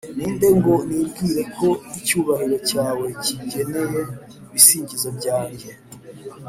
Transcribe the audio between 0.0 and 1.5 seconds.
ndi nde ngo nibwire